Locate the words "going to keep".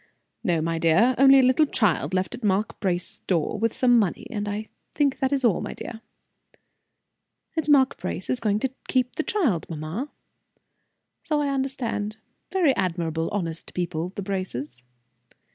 8.39-9.15